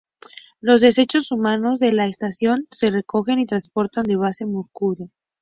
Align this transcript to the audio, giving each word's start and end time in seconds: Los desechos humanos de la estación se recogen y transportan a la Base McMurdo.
Los 0.61 0.81
desechos 0.81 1.31
humanos 1.31 1.77
de 1.79 1.91
la 1.93 2.07
estación 2.07 2.65
se 2.71 2.87
recogen 2.89 3.37
y 3.37 3.45
transportan 3.45 4.05
a 4.09 4.11
la 4.13 4.17
Base 4.17 4.47
McMurdo. 4.47 5.11